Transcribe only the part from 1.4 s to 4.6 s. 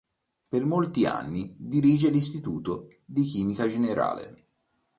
dirige l'Istituto di chimica generale.